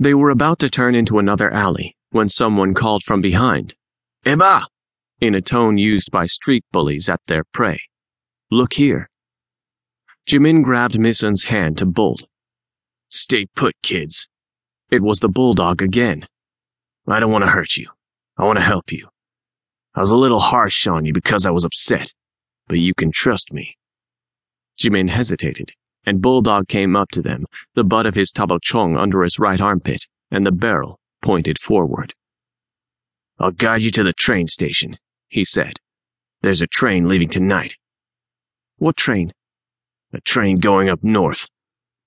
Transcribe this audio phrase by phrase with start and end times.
[0.00, 3.74] They were about to turn into another alley when someone called from behind,
[4.24, 4.64] Eba!
[5.20, 7.78] in a tone used by street bullies at their prey.
[8.50, 9.10] Look here.
[10.26, 12.24] Jimin grabbed Misun's hand to bolt.
[13.10, 14.26] Stay put, kids.
[14.90, 16.26] It was the bulldog again.
[17.06, 17.90] I don't want to hurt you.
[18.38, 19.08] I want to help you.
[19.94, 22.14] I was a little harsh on you because I was upset,
[22.68, 23.76] but you can trust me.
[24.80, 25.72] Jimin hesitated,
[26.10, 30.08] and Bulldog came up to them, the butt of his tabalchong under his right armpit,
[30.28, 32.14] and the barrel pointed forward.
[33.38, 34.98] I'll guide you to the train station,
[35.28, 35.74] he said.
[36.42, 37.76] There's a train leaving tonight.
[38.78, 39.32] What train?
[40.12, 41.46] A train going up north.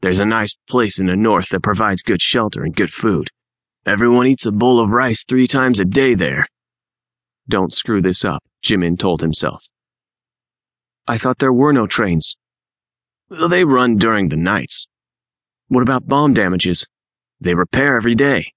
[0.00, 3.28] There's a nice place in the north that provides good shelter and good food.
[3.86, 6.48] Everyone eats a bowl of rice three times a day there.
[7.48, 9.68] Don't screw this up, Jimin told himself.
[11.06, 12.36] I thought there were no trains.
[13.48, 14.86] They run during the nights.
[15.68, 16.86] What about bomb damages?
[17.40, 18.52] They repair every day.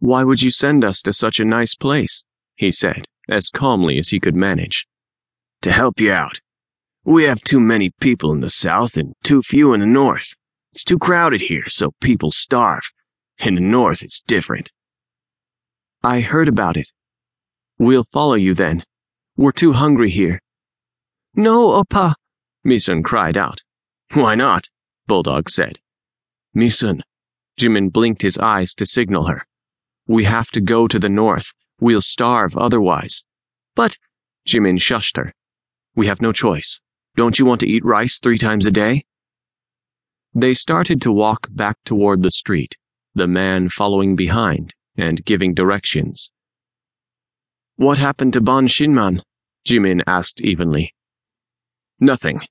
[0.00, 2.24] Why would you send us to such a nice place?
[2.56, 4.88] he said, as calmly as he could manage.
[5.62, 6.40] To help you out.
[7.04, 10.34] We have too many people in the south and too few in the north.
[10.72, 12.90] It's too crowded here, so people starve.
[13.38, 14.72] In the north, it's different.
[16.02, 16.88] I heard about it.
[17.78, 18.84] We'll follow you then.
[19.36, 20.40] We're too hungry here.
[21.34, 22.14] No, Opa,
[22.66, 23.62] Misun cried out.
[24.12, 24.68] Why not?
[25.06, 25.80] Bulldog said.
[26.56, 27.02] Misun.
[27.58, 29.46] Jimin blinked his eyes to signal her.
[30.06, 31.52] We have to go to the north.
[31.80, 33.24] We'll starve otherwise.
[33.74, 33.98] But,
[34.46, 35.34] Jimin shushed her.
[35.94, 36.80] We have no choice.
[37.16, 39.04] Don't you want to eat rice three times a day?
[40.34, 42.76] They started to walk back toward the street,
[43.14, 46.30] the man following behind and giving directions.
[47.76, 49.22] What happened to Ban Shinman?
[49.66, 50.94] Jimin asked evenly.
[51.98, 52.42] Nothing.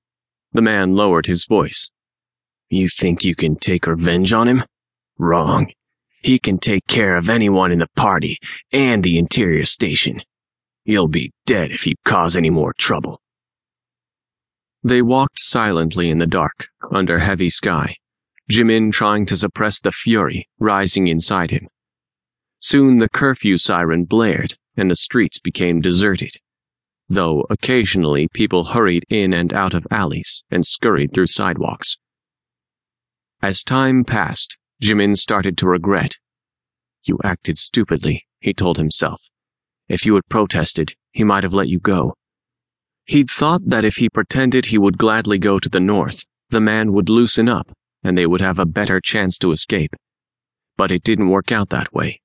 [0.56, 1.92] The man lowered his voice.
[2.70, 4.64] You think you can take revenge on him?
[5.18, 5.70] Wrong.
[6.24, 8.38] He can take care of anyone in the party
[8.72, 10.22] and the interior station.
[10.86, 13.20] You'll be dead if you cause any more trouble.
[14.82, 17.98] They walked silently in the dark, under heavy sky,
[18.50, 21.68] Jimin trying to suppress the fury rising inside him.
[22.62, 26.38] Soon the curfew siren blared and the streets became deserted,
[27.08, 31.98] though occasionally people hurried in and out of alleys and scurried through sidewalks.
[33.42, 36.18] As time passed, Jimin started to regret.
[37.04, 39.22] You acted stupidly, he told himself.
[39.88, 42.16] If you had protested, he might have let you go.
[43.06, 46.92] He'd thought that if he pretended he would gladly go to the north, the man
[46.94, 47.72] would loosen up
[48.04, 49.96] and they would have a better chance to escape.
[50.78, 52.22] But it didn't work out that way.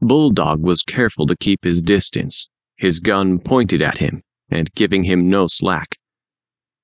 [0.00, 5.28] Bulldog was careful to keep his distance, his gun pointed at him and giving him
[5.28, 5.98] no slack.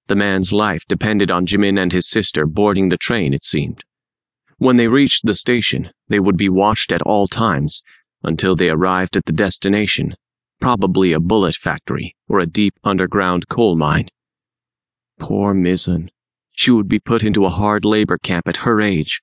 [0.08, 3.84] The man's life depended on Jimin and his sister boarding the train, it seemed.
[4.58, 7.82] When they reached the station, they would be watched at all times
[8.22, 10.16] until they arrived at the destination,
[10.60, 14.08] probably a bullet factory or a deep underground coal mine.
[15.18, 16.08] Poor Misun.
[16.52, 19.22] She would be put into a hard labor camp at her age,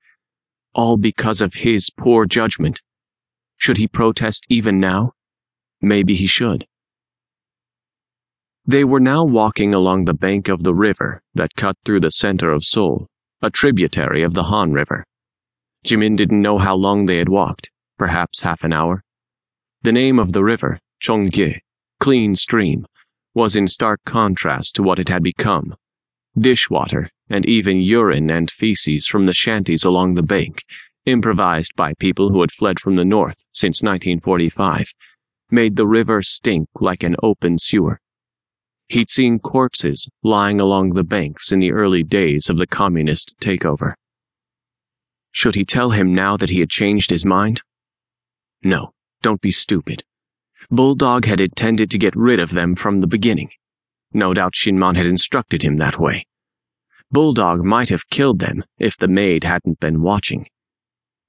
[0.74, 2.82] all because of his poor judgment.
[3.58, 5.14] Should he protest even now?
[5.82, 6.66] Maybe he should.
[8.66, 12.52] They were now walking along the bank of the river that cut through the center
[12.52, 13.08] of Seoul,
[13.42, 15.06] a tributary of the Han River.
[15.86, 19.04] Jimin didn't know how long they had walked, perhaps half an hour.
[19.84, 21.60] The name of the river, Chonggye,
[22.00, 22.86] clean stream,
[23.34, 25.76] was in stark contrast to what it had become.
[26.38, 30.64] Dishwater, and even urine and feces from the shanties along the bank,
[31.06, 34.92] improvised by people who had fled from the north since 1945,
[35.52, 38.00] made the river stink like an open sewer.
[38.90, 43.94] He'd seen corpses lying along the banks in the early days of the communist takeover.
[45.32, 47.62] Should he tell him now that he had changed his mind?
[48.64, 50.04] No, don't be stupid.
[50.72, 53.50] Bulldog had intended to get rid of them from the beginning.
[54.14, 56.26] No doubt Shinman had instructed him that way.
[57.12, 60.48] Bulldog might have killed them if the maid hadn't been watching.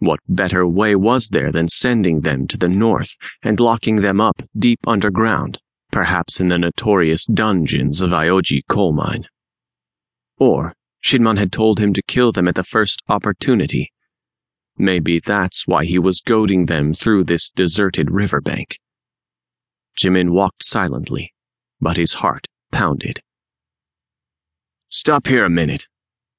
[0.01, 4.41] What better way was there than sending them to the north and locking them up
[4.57, 5.59] deep underground,
[5.91, 9.27] perhaps in the notorious dungeons of Aoji coal mine?
[10.39, 13.93] Or Shinman had told him to kill them at the first opportunity.
[14.77, 18.79] Maybe that's why he was goading them through this deserted riverbank.
[19.99, 21.35] Jimin walked silently,
[21.81, 23.21] but his heart pounded.
[24.91, 25.89] Stop here a minute,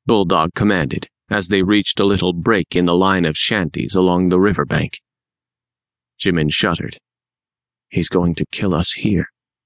[0.05, 4.39] Bulldog commanded as they reached a little break in the line of shanties along the
[4.39, 4.99] riverbank.
[6.23, 6.97] Jimin shuddered.
[7.89, 9.27] He's going to kill us here.